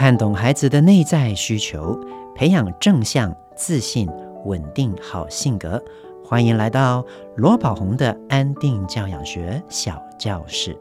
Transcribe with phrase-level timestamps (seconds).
[0.00, 1.94] 看懂孩子的内在需求，
[2.34, 4.08] 培养正向、自信、
[4.46, 5.78] 稳定好性格。
[6.24, 7.04] 欢迎来到
[7.36, 10.74] 罗宝红的安定教养学小教室。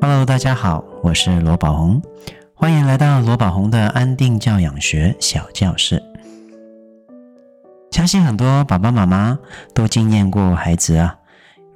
[0.00, 2.02] Hello，大家好，我是罗宝红，
[2.52, 6.02] 欢迎来到罗宝红的安定教养学小教室。
[8.08, 9.38] 相信很多爸爸妈妈
[9.74, 11.18] 都经验过，孩子啊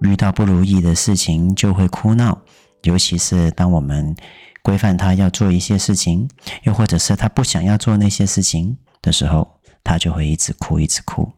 [0.01, 2.41] 遇到不如意的事情就会哭闹，
[2.85, 4.17] 尤其是当我们
[4.63, 6.31] 规范他要做一些事情，
[6.63, 11.31] 又或者是他不想要做那些事情的时候，他就会一直哭，一直哭。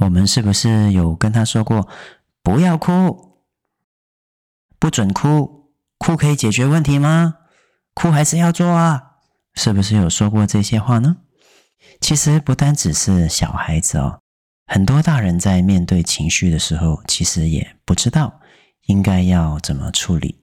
[0.00, 1.88] 我们是不是有跟他说过，
[2.44, 3.40] 不要哭，
[4.78, 7.38] 不准哭，哭可以解决问题吗？
[7.92, 9.16] 哭还是要做啊？
[9.54, 11.16] 是不是有说过这些话呢？
[12.00, 14.20] 其实不单只是小孩子哦，
[14.66, 18.40] 很多大人在面对情绪的时候，其实也不知道
[18.86, 20.40] 应该要怎么处理。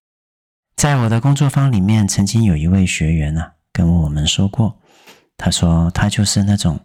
[0.75, 4.81] 在我的工作坊里面，曾经有一位学员啊，跟我们说过，
[5.37, 6.79] 他说他就是那种，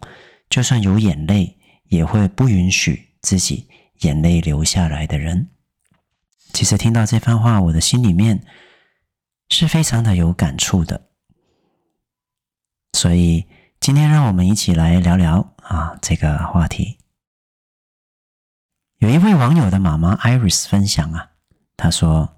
[0.48, 3.68] 就算有眼泪，也会不允许自己
[4.00, 5.48] 眼泪流下来的人。
[6.52, 8.44] 其实听到这番话，我的心里面
[9.48, 11.08] 是非常的有感触的，
[12.92, 13.46] 所以。
[13.88, 16.98] 今天让我们一起来聊聊啊这个话题。
[18.98, 21.30] 有一位网友的妈妈 Iris 分享啊，
[21.74, 22.36] 她说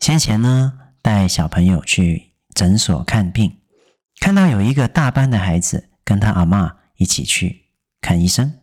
[0.00, 3.60] 先前呢带小朋友去诊所看病，
[4.18, 7.66] 看到有一个大班的孩子跟他阿嬷一起去
[8.00, 8.54] 看医生，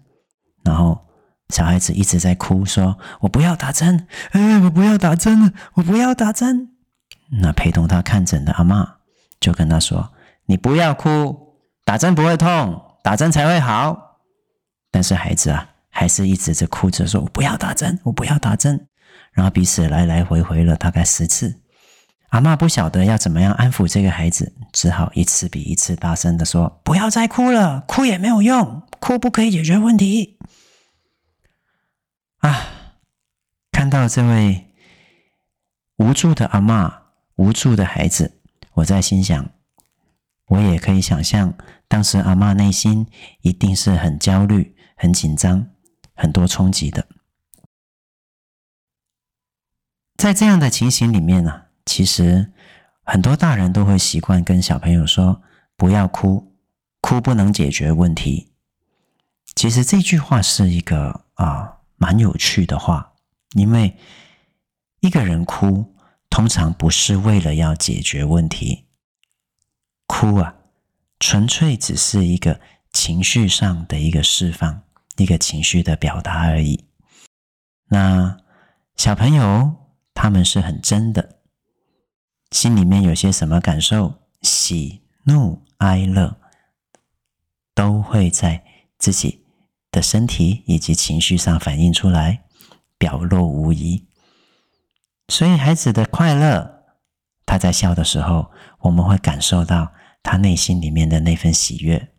[0.66, 1.08] 然后
[1.48, 6.76] 小孩子一直在哭，说我不要打针，哎，我不要打针了，我不要打针。
[7.42, 8.96] 那陪同他看诊的阿嬷
[9.40, 10.12] 就跟他说，
[10.48, 11.50] 你不要哭。
[11.84, 14.20] 打针不会痛，打针才会好。
[14.92, 18.88] 但是孩子啊，还是一直在哭着说：“我不要打针，我不要打针。”
[19.34, 21.62] 然后彼此来来回回了大概十次。
[22.30, 30.38] 阿嬷不晓得要怎么样安抚这个孩子，只好一次比一次大声的说：“不要再哭了，哭也没有用，哭不可以解决问题。”
[32.40, 32.68] 啊，
[33.72, 34.74] 看到这位
[35.98, 36.92] 无助的阿嬷，
[37.36, 38.40] 无助的孩子，
[38.76, 39.50] 我在心想。
[40.52, 41.54] 我也可以想象，
[41.88, 43.08] 当时阿嬷内心
[43.42, 45.70] 一定是很焦虑、很紧张、
[46.14, 47.08] 很多冲击的。
[50.18, 52.52] 在这样的情形里面呢，其实
[53.04, 55.42] 很多大人都会习惯跟小朋友说
[55.78, 56.54] ：“不要哭，
[57.00, 58.52] 哭不能解决问题。”
[59.56, 63.14] 其实这句话是一个啊蛮有趣的话，
[63.54, 63.98] 因为
[65.00, 65.96] 一个人哭
[66.30, 68.88] 通常不是为了要解决问题。
[70.12, 70.54] 哭啊，
[71.22, 72.60] 纯粹只是一个
[72.92, 74.82] 情绪上的一个释放，
[75.16, 76.84] 一个情绪的表达而已。
[77.88, 78.38] 那
[78.98, 79.74] 小朋友
[80.14, 81.38] 他们是很真的，
[82.52, 86.36] 心里面有些什么感受，喜怒哀乐，
[87.74, 88.66] 都会在
[88.98, 89.46] 自己
[89.92, 92.44] 的身体以及情绪上反映出来，
[92.98, 94.06] 表露无遗。
[95.30, 96.84] 所以孩子的快乐，
[97.46, 98.52] 他在笑的时候，
[98.82, 99.94] 我们会感受到。
[100.24, 102.10] 他内心里面的那份喜悦，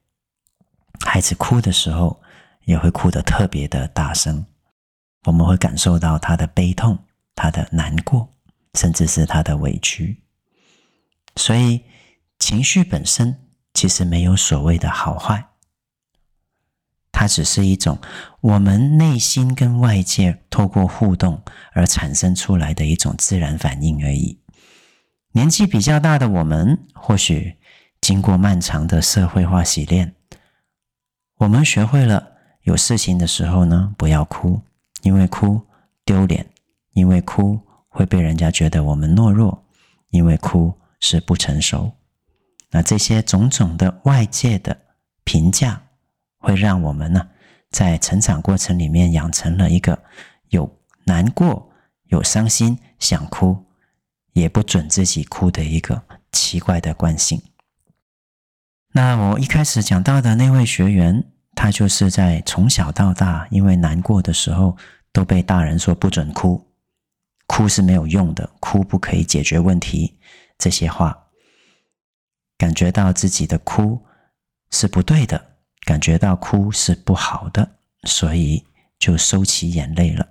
[1.00, 2.20] 孩子哭的时候
[2.64, 4.44] 也会哭得特别的大声，
[5.24, 6.98] 我们会感受到他的悲痛、
[7.34, 8.28] 他的难过，
[8.74, 10.22] 甚至是他的委屈。
[11.36, 11.82] 所以，
[12.38, 15.46] 情绪本身其实没有所谓的好坏，
[17.12, 17.98] 它只是一种
[18.41, 21.42] 我们内心跟外界透过互动
[21.72, 24.41] 而产生出来的一种自然反应而已。
[25.32, 27.56] 年纪比较大的我们，或许。
[28.02, 30.12] 经过漫长的社会化洗练，
[31.36, 32.32] 我们学会了
[32.62, 34.60] 有事情的时候呢，不要哭，
[35.02, 35.62] 因为哭
[36.04, 36.44] 丢脸，
[36.94, 39.64] 因为哭会被人家觉得我们懦弱，
[40.10, 41.92] 因为哭是不成熟。
[42.72, 44.77] 那这些种种的外界的
[45.22, 45.80] 评价，
[46.38, 47.28] 会让我们呢，
[47.71, 50.03] 在成长过程里面养成了一个
[50.48, 50.68] 有
[51.04, 51.71] 难过、
[52.06, 53.65] 有伤心、想哭
[54.32, 57.41] 也不准自己哭的一个奇怪的惯性。
[58.94, 61.24] 那我一开始讲到的那位学员，
[61.54, 64.77] 他就是在从小到大，因为难过的时候
[65.12, 66.71] 都被大人说不准哭，
[67.47, 70.18] 哭是没有用的，哭不可以解决问题，
[70.59, 71.28] 这些话，
[72.59, 74.04] 感觉到自己的哭
[74.71, 75.56] 是不对的，
[75.86, 78.62] 感觉到哭是不好的，所以
[78.98, 80.28] 就收起眼泪了。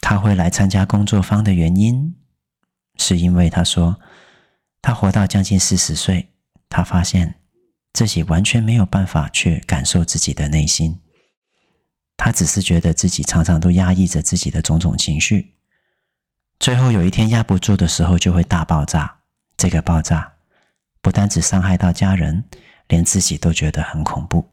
[0.00, 2.14] 他会来参加工作坊的原因，
[2.98, 3.98] 是因为他说，
[4.80, 6.28] 他活到将近四十岁，
[6.68, 7.34] 他发现。
[7.98, 11.00] 自己完全没有办法去感受自己的内心，
[12.16, 15.54] 他只是觉得自己常常都压抑着自己的种种情绪，
[16.60, 19.16] 最后有一天压不住的时候就会大爆炸。
[19.56, 20.34] 这个爆炸
[21.00, 22.44] 不单只伤害到家人，
[22.86, 24.48] 连自己都觉得很恐怖。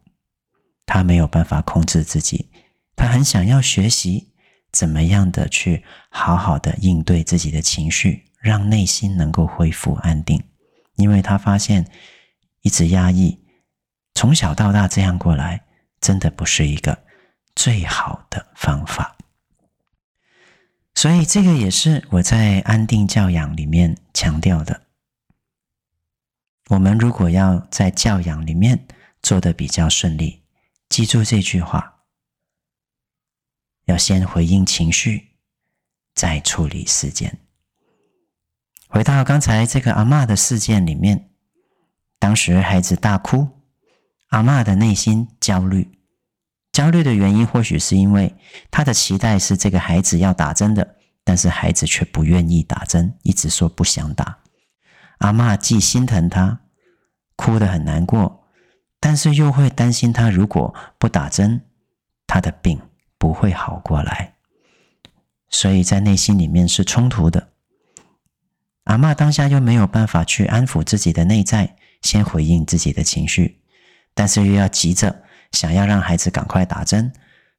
[0.88, 2.50] 他没有办法控制自己，
[2.95, 4.33] 他很想要学习
[4.71, 10.44] 怎么样的去好好的应对自己的情绪，让内心能够恢复安定。
[10.95, 11.86] 因为他发现
[12.66, 13.40] 一直压抑，
[14.16, 15.68] 从小到大这样过来，
[16.02, 17.06] 真的不是一个
[17.56, 19.16] 最好的方法。
[20.96, 24.88] 所以这个也是我在安定教养里面强调的。
[26.70, 28.88] 我们如果要在教养里面
[29.22, 30.42] 做的比较顺利，
[30.90, 32.06] 记住这句话：
[33.84, 35.36] 要先回应情绪，
[36.16, 37.42] 再处理事件。
[38.88, 41.30] 回到刚才这个阿嬷的事件里面，
[42.20, 43.48] 当时孩子大哭，
[44.28, 45.92] 阿嬷的内心焦虑。
[46.72, 48.36] 焦虑的原因或许是因为
[48.70, 54.40] 她的期待是这个孩子要打针的，但是孩子却不愿意打针，一直说不想打。
[55.20, 56.60] 阿嬷既心疼他，
[57.38, 58.44] 哭得很难过，
[59.00, 61.62] 但是又会担心他如果不打针，
[62.28, 62.82] 他的病
[63.18, 64.34] 不会好过来，
[65.50, 67.50] 所以在内心里面是冲突的。
[68.84, 73.60] 阿嬷当下又没有办法去安抚自己的内在，先回应自己的情绪，
[74.13, 75.24] 但是又要急着
[75.54, 77.12] 想要让孩子赶快打针，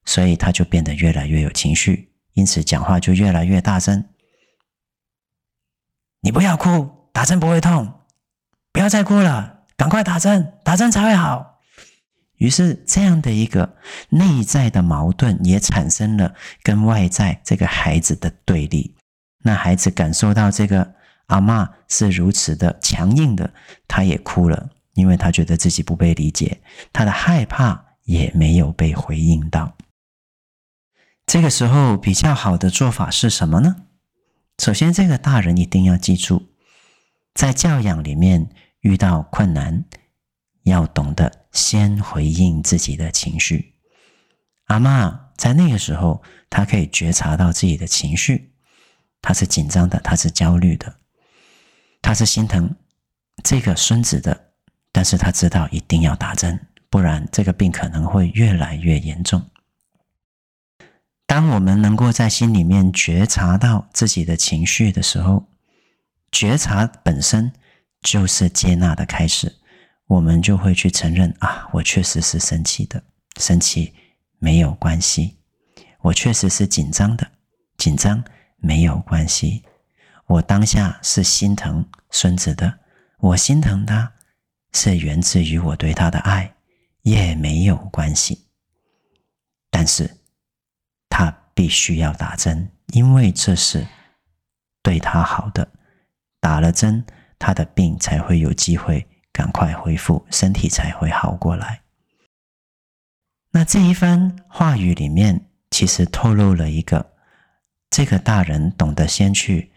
[0.05, 4.05] 所以他就变得越来越有情绪，因此讲话就越来越大声。
[6.21, 7.93] 你不要哭，打针不会痛，
[8.73, 11.61] 不要再哭了，赶快打针，打针才会好。
[12.37, 13.77] 于是这样的一个
[14.11, 18.95] 内在的矛盾也产生了跟外在这个孩子的对立，
[19.43, 20.95] 那孩子感受到这个。
[21.27, 23.53] 阿嬷是如此的强硬的，
[23.89, 26.61] 他也哭了，因为他觉得自己不被理解，
[26.93, 29.77] 他的害怕也没有被回应到。
[31.27, 33.87] 这个时候比较好的做法是什么呢？
[34.59, 36.47] 首先，这个大人一定要记住，
[37.35, 38.49] 在教养里面
[38.81, 39.85] 遇到困难，
[40.63, 43.75] 要懂得先回应自己的情绪。
[44.67, 48.53] 阿嬷在那个时候，她可以觉察到自己的情绪，
[49.21, 51.01] 她是紧张的，她是焦虑的。
[52.07, 52.73] 他是心疼
[53.43, 54.53] 这个孙子的，
[54.93, 56.57] 但是他知道一定要打针，
[56.89, 59.43] 不然这个病可能会越来越严重。
[61.27, 65.49] 当我们能够在心里面觉察到自己的情绪的时候，
[66.31, 67.53] 觉察本身
[68.03, 69.57] 就是接纳的开始，
[70.07, 73.03] 我们就会去承认啊，我确实是生气的，
[73.41, 73.93] 生气
[74.39, 75.35] 没有关系；
[76.03, 77.27] 我确实是紧张的，
[77.77, 78.23] 紧张
[78.59, 79.65] 没有关系。
[80.27, 82.81] 我当下是心疼孙子的，
[83.19, 84.13] 我心疼他
[84.73, 86.57] 是源自于我对他的爱，
[87.03, 88.49] 也没有关系。
[89.71, 90.19] 但是，
[91.09, 93.87] 他必须要打针，因为这是
[94.83, 95.69] 对他好的。
[96.41, 97.05] 打了针，
[97.39, 101.83] 他的病才会有机会赶快恢复，身体才会好过来。
[103.53, 107.15] 那这一番话语里面，其实透露了一个，
[107.91, 109.73] 这个大人懂得先去。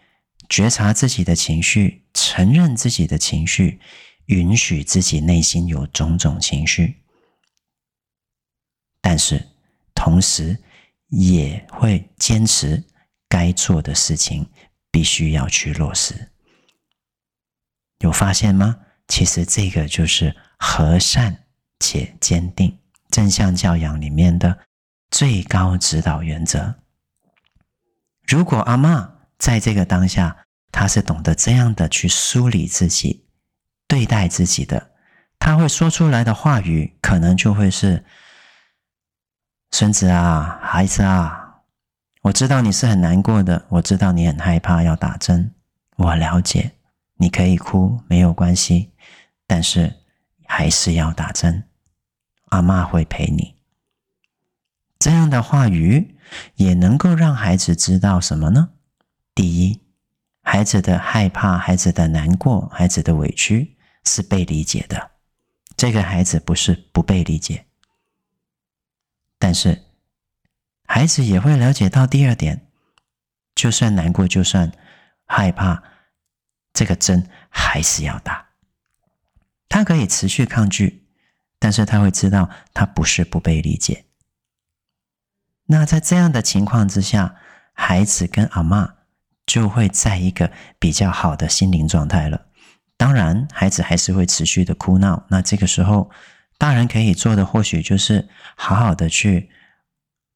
[0.50, 3.80] 觉察自己的情绪，承认自己的情绪，
[4.26, 7.02] 允许自己内心有种种情绪，
[9.00, 9.48] 但是
[9.94, 10.58] 同时
[11.06, 12.84] 也会坚持
[13.28, 14.50] 该做的事情，
[14.90, 16.32] 必须要去落实。
[18.00, 18.76] 有发现吗？
[19.06, 21.44] 其实这个就是和善
[21.78, 22.76] 且坚定
[23.08, 24.66] 正向教养里面的
[25.10, 26.82] 最高指导原则。
[28.26, 33.24] 如果阿嬷，在这个当下，他是懂得这样的去梳理自己、
[33.88, 34.90] 对待自己的。
[35.38, 38.04] 他会说出来的话语，可能就会是
[39.72, 41.62] ：“孙子啊，孩子啊，
[42.22, 45.54] 我知道你是很难过的，我知道你很害怕要打针，
[45.96, 46.72] 我了解，
[47.16, 48.92] 你可以哭，没有关系，
[49.46, 49.96] 但是
[50.46, 51.64] 还是要打针。
[52.50, 53.56] 阿妈会陪你。”
[55.00, 56.18] 这样的话语
[56.56, 58.68] 也能够让孩子知道什么呢？
[59.34, 59.80] 第一，
[60.42, 65.10] 孩子的害怕、孩子的难过、孩子的委屈是被理解的。
[65.76, 67.66] 这个孩子不是不被理解，
[69.38, 69.84] 但是
[70.86, 72.66] 孩子也会了解到第二点：
[73.54, 74.72] 就算难过，就算
[75.24, 75.82] 害怕，
[76.72, 78.48] 这个针还是要打。
[79.68, 81.06] 他可以持续抗拒，
[81.58, 84.06] 但是他会知道他不是不被理解。
[85.66, 87.36] 那在这样的情况之下，
[87.72, 88.99] 孩子跟阿嬷。
[89.50, 92.46] 就会在一个比较好的心灵状态了。
[92.96, 95.24] 当然，孩子还是会持续的哭闹。
[95.28, 96.08] 那这个时候，
[96.56, 99.50] 大人可以做的或许就是好好的去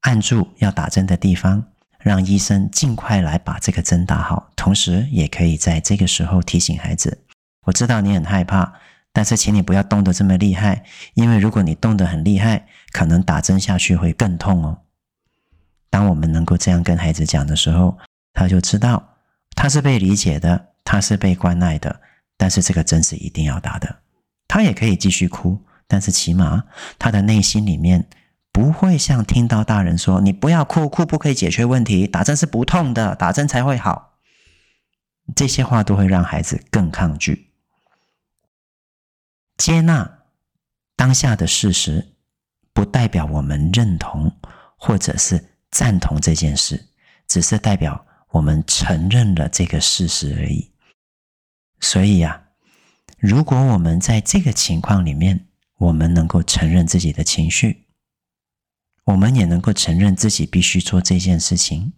[0.00, 1.64] 按住要打针的地方，
[2.00, 4.50] 让医生尽快来把这个针打好。
[4.56, 7.24] 同时，也可以在这个时候提醒孩子：
[7.66, 8.72] 我知道你很害怕，
[9.12, 10.82] 但是请你不要动得这么厉害，
[11.14, 14.78] 因为如果你动得很厉害，可能打针下去会更痛哦。
[15.88, 17.96] 当我们能够这样跟孩子讲的时候，
[18.34, 19.16] 他就知道
[19.56, 22.02] 他是被理解的，他是被关爱的。
[22.36, 24.00] 但是这个针是一定要打的。
[24.46, 26.64] 他也可以继续哭，但是起码
[26.98, 28.06] 他的内心里面。
[28.52, 34.20] 不会像听到大人说“你不要哭，哭不可以解决问题，打针是不痛的，打针才会好”，
[35.34, 37.50] 这些话都会让孩子更抗拒。
[39.56, 40.18] 接纳
[40.94, 42.14] 当下的事实，
[42.72, 44.30] 不代表我们认同
[44.76, 46.90] 或者是赞同这件事，
[47.26, 50.72] 只是代表我们承认了这个事实而已。
[51.80, 52.48] 所以呀，
[53.18, 55.46] 如果我们在这个情况里面，
[55.78, 57.86] 我们能够承认自己的情绪。
[59.04, 61.92] 我们也能够承认自己必须做这件事情，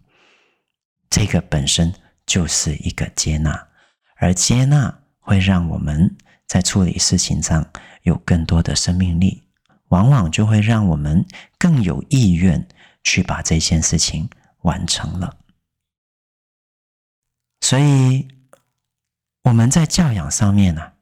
[1.09, 1.93] 这个本身
[2.25, 3.69] 就是一个接纳，
[4.17, 6.15] 而接纳会让我们
[6.45, 7.71] 在处理事情上
[8.03, 9.41] 有更多的生命力，
[9.87, 11.25] 往往就会让我们
[11.57, 12.67] 更有意愿
[13.03, 14.29] 去把这件事情
[14.61, 15.37] 完成了。
[17.61, 18.27] 所以
[19.43, 20.93] 我们在教养上面呢，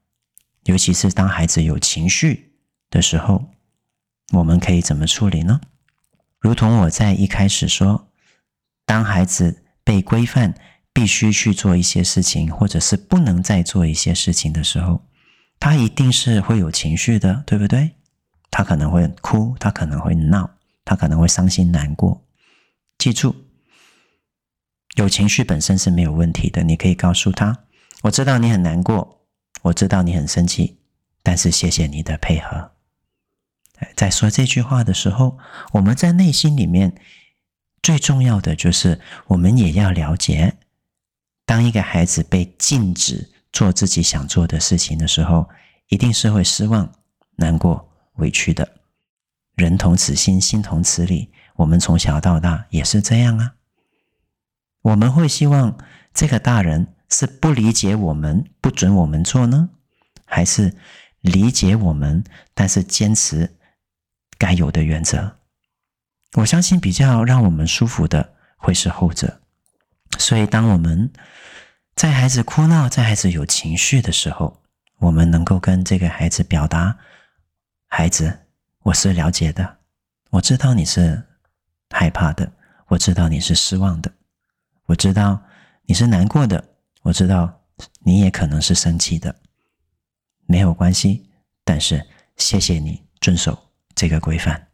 [0.64, 2.54] 尤其是当孩子有情绪
[2.90, 3.52] 的时候，
[4.34, 5.62] 我们可以怎么处理呢？
[6.40, 8.08] 如同我在一开始说，
[8.86, 10.54] 当孩子被规范
[10.94, 15.04] 必须去做一些事情，或者是不能再做一些事情的时候，
[15.60, 17.92] 他一定是会有情绪的，对不对？
[18.50, 20.50] 他可能会哭，他可能会闹，
[20.84, 22.24] 他可能会伤心难过。
[22.98, 23.36] 记住，
[24.96, 27.66] 有情绪本身是没有问题的，你可以告诉他
[28.04, 29.22] ：“我知道你很难过，
[29.62, 30.80] 我知道你很生气，
[31.22, 32.72] 但是谢谢你的配合。”
[33.96, 35.38] 在说这句话的时候，
[35.74, 36.96] 我们在内心里面
[37.84, 40.56] 最重要的就是，我们也要了解，
[41.46, 45.50] 当一个孩子被禁止做自己想做的事情的时候，
[45.90, 46.90] 一定是会失望、
[47.36, 48.68] 难过、委屈的。
[49.56, 51.30] 人同此心，心同此理。
[51.58, 53.56] 我们从小到大也是这样啊。
[54.86, 55.76] 我们会希望
[56.14, 59.70] 这个大人是不理解我们，不准我们做呢，
[60.26, 60.76] 还是
[61.22, 62.24] 理解我们，
[62.54, 63.56] 但是坚持？
[64.38, 65.38] 该有的原则，
[66.34, 69.42] 我相信比较让我们舒服的会是后者。
[70.20, 71.12] 所以，当我们
[71.96, 74.62] 在孩子哭闹、在孩子有情绪的时候，
[75.00, 76.96] 我们能够跟这个孩子表达
[77.90, 78.42] ：“孩子，
[78.84, 79.78] 我是了解的，
[80.30, 81.24] 我知道你是
[81.90, 82.52] 害怕的，
[82.90, 84.12] 我知道你是失望的，
[84.86, 85.42] 我知道
[85.86, 86.64] 你是难过的，
[87.02, 87.62] 我知道
[88.04, 89.36] 你也可能是生气的，
[90.46, 91.30] 没有关系。
[91.64, 92.06] 但是，
[92.38, 93.58] 谢谢你遵守。”
[93.96, 94.68] 这个规范，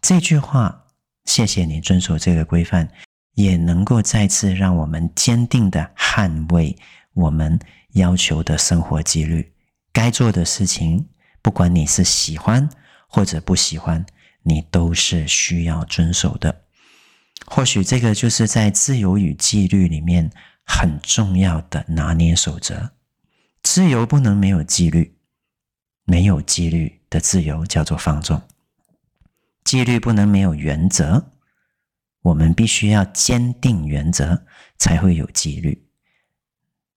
[0.00, 0.86] 这句话，
[1.26, 2.90] 谢谢你遵守这个规范，
[3.34, 6.76] 也能够再次让我们坚定的捍卫
[7.14, 7.56] 我们
[7.90, 9.54] 要求的生活纪律。
[9.92, 11.08] 该做的事情，
[11.40, 12.68] 不管你是喜欢
[13.06, 14.04] 或者不喜欢，
[14.42, 16.64] 你都是需要遵守的。
[17.44, 20.30] 或许这个就是在自由与纪律里面
[20.64, 22.92] 很重要的拿捏守则。
[23.62, 25.18] 自由不能没有纪律，
[26.04, 26.96] 没有纪律。
[27.08, 28.42] 的自由叫做放纵，
[29.62, 31.30] 纪律不能没有原则，
[32.22, 34.44] 我们必须要坚定原则
[34.76, 35.86] 才会有纪律。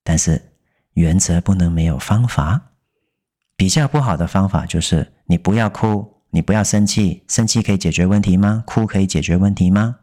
[0.03, 0.55] 但是
[0.93, 2.72] 原则不能没有方法，
[3.55, 8.63] 比较不好的方法就是你不要哭，你不要生气，生气可以解决问题吗？
[8.65, 10.00] 哭可以解决问题吗？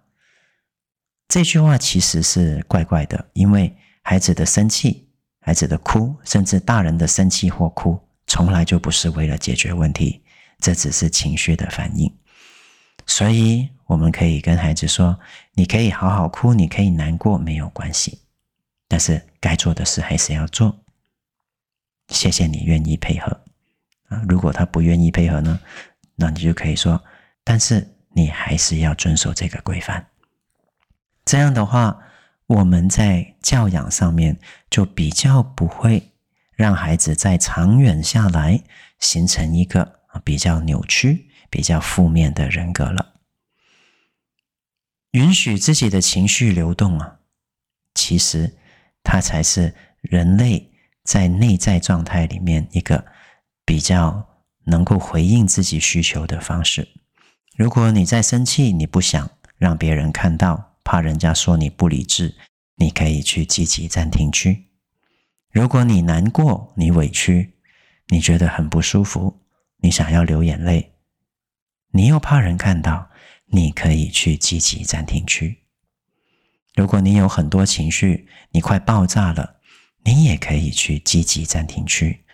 [1.28, 5.08] 这句话其实是怪怪的，因为孩子的生气、
[5.40, 8.00] 孩子的哭，甚至大人的生气或哭。
[8.28, 10.22] 从来就不是为了解决问题，
[10.58, 12.12] 这只是情绪的反应。
[13.06, 15.16] 所以，我们可以跟孩子说
[15.54, 18.20] ：“你可以好好哭，你可以难过，没有关系。
[18.88, 20.76] 但是，该做的事还是要做。
[22.08, 23.44] 谢谢你愿意配合
[24.08, 24.22] 啊！
[24.28, 25.60] 如果他不愿意配合呢？
[26.16, 27.00] 那你就可以说：
[27.44, 30.04] 但是你还是要遵守这个规范。
[31.26, 31.98] 这样的话，
[32.46, 34.38] 我们在教养上面
[34.70, 36.12] 就比较不会。”
[36.56, 38.62] 让孩子在长远下来
[38.98, 43.16] 形成一个比较扭曲、比较负面的人格了。
[45.10, 47.18] 允许自己的情绪流动啊，
[47.94, 48.56] 其实
[49.02, 50.72] 它才是人类
[51.04, 53.04] 在内在状态里面一个
[53.66, 54.26] 比较
[54.64, 56.88] 能够回应自己需求的方式。
[57.54, 62.36] 如果你在生气，你不想让别人看到，怕人家说你不理智，
[62.76, 64.68] 你可以去积极暂停区。
[65.50, 67.54] 如果你难过，你委屈，
[68.06, 69.42] 你觉得很不舒服，
[69.78, 70.92] 你想要流眼泪，
[71.90, 73.10] 你又怕人看到，
[73.46, 75.64] 你可以去积极暂停区。
[76.76, 79.56] 如果你有很多情绪，你快爆炸了，
[80.04, 82.24] 你也可以去积极暂停区。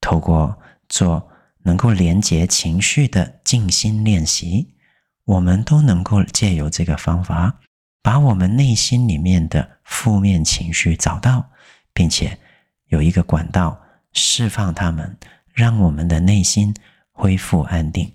[0.00, 1.28] 透过做
[1.64, 4.76] 能够连接情绪的静心练习，
[5.24, 7.60] 我们都能够借由这个方法，
[8.02, 11.50] 把我们内心里面的负面情绪找到，
[11.92, 12.38] 并且
[12.86, 13.80] 有一个管道
[14.12, 15.16] 释放它们，
[15.52, 16.74] 让我们的内心
[17.12, 18.12] 恢复安定。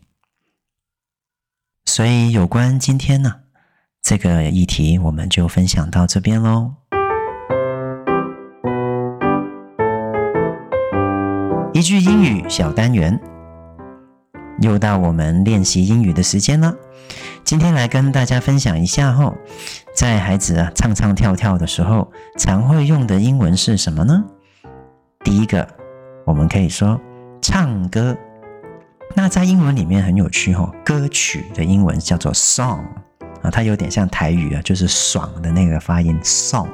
[1.86, 3.42] 所以，有关今天呢，
[4.02, 6.76] 这个议题，我们就分享到这边喽。
[11.74, 13.20] 一句英语小单元，
[14.62, 16.74] 又到我们练习英语的时间了。
[17.44, 19.34] 今天来跟大家分享一下哈，
[19.94, 24.24] 在孩子啊唱唱跳跳的时候，常会用的英文是什么呢？
[25.24, 25.68] 第一个，
[26.26, 27.00] 我们可以说
[27.42, 28.18] 唱歌。
[29.14, 32.80] 那在英文里面很有趣哈，歌曲的英文叫做 song
[33.42, 36.70] 啊，它有点像台语啊，就是爽的那个发音 song。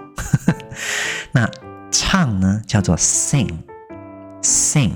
[1.34, 1.50] 那
[1.92, 4.92] 唱呢叫做 sing，sing。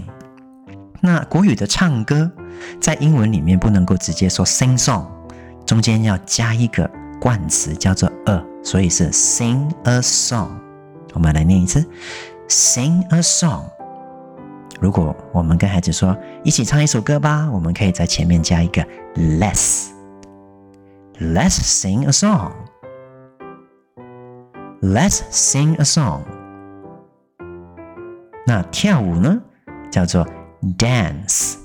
[1.01, 2.32] 那国语的唱歌，
[2.80, 5.06] 在英文里面不能够直接说 sing song，
[5.65, 6.89] 中间要加一个
[7.20, 10.50] 冠词叫做 a，所以是 sing a song。
[11.13, 11.86] 我们来念一次
[12.48, 13.63] ，sing a song。
[14.79, 19.89] 如果我们跟孩子说一起唱一首歌吧，我们可以在前面加一个 let's。
[21.20, 22.51] Let's sing a song.
[24.82, 26.24] Let's sing a song.
[28.46, 29.41] 那跳舞呢，
[29.89, 30.34] 叫做 dance。
[30.77, 31.62] Dance，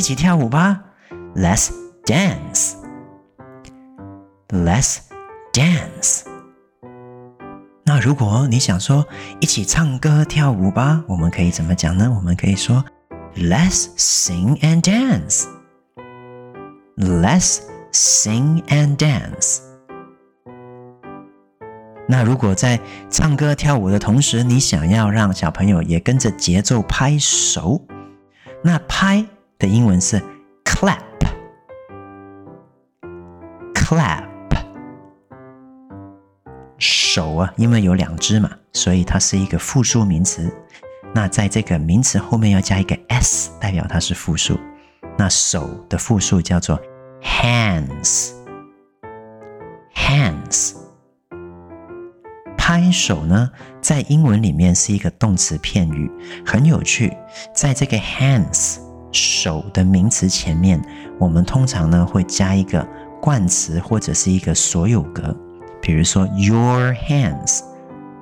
[0.00, 0.80] 一起跳舞吧。
[1.36, 1.68] Let's
[2.06, 2.72] dance.
[4.48, 5.00] Let's
[5.52, 6.22] dance.
[7.84, 9.06] 那如果你想说
[9.40, 12.10] 一起唱歌跳舞吧，我们可以怎么讲呢？
[12.16, 12.82] 我们可以说
[13.36, 15.44] Let's sing and dance.
[16.96, 17.58] Let's
[17.92, 19.58] sing and dance.
[22.08, 27.86] 那如果在唱歌跳舞的同时，你想要让小朋友也跟着节奏拍手，
[28.64, 29.26] 那拍
[29.60, 30.20] 的英文是
[30.64, 30.98] clap。
[33.74, 34.24] clap。
[36.78, 40.50] 手啊，因为有两只嘛，所以它是一个复数名词。
[41.14, 44.58] 那在这个名词后面要加一个 s，代表它是复数。
[45.18, 46.80] 那手的复数叫做
[47.22, 48.32] hands。
[49.94, 50.76] hands。
[52.56, 53.50] 拍手呢，
[53.82, 56.10] 在英文里面是一个动词片语，
[56.46, 57.14] 很有趣。
[57.52, 58.78] 在这个 hands
[59.12, 60.80] 手的名词前面，
[61.18, 62.86] 我们通常呢会加一个
[63.20, 65.36] 冠词或者是一个所有格。
[65.82, 67.62] 比如说，your hands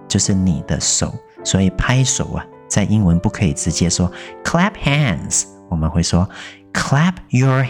[0.07, 1.13] 就是你的手，
[1.45, 4.11] 所以拍手啊，在英文不可以直接说
[4.45, 6.27] clap hands，我们会说
[6.73, 7.63] clap your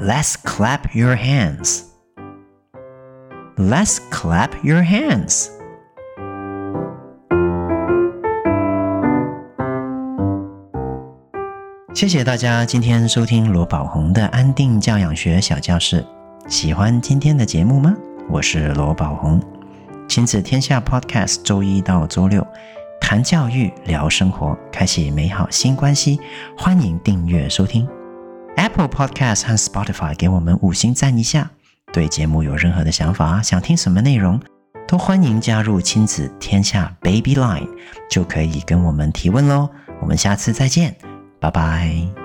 [0.03, 5.49] Let's clap your hands，Let's clap your hands。
[11.93, 16.03] 谢谢大家今天收听罗宝红的安定教养学小教室。
[16.47, 17.93] 喜欢今天的节目吗？
[18.27, 19.39] 我是罗宝红，
[20.07, 22.43] 亲子天下 Podcast，周一到周六
[22.99, 26.19] 谈教育、聊生活，开启美好新关系。
[26.57, 27.87] 欢迎订阅收听
[28.55, 31.49] Apple Podcast 和 Spotify，给我们五星赞一下。
[31.93, 34.39] 对节目有任何的想法，想听什么内容，
[34.87, 37.67] 都欢迎加入亲子天下 Baby Line，
[38.09, 39.69] 就可以跟我们提问喽。
[40.01, 40.95] 我们下次再见。
[41.39, 42.20] 拜拜。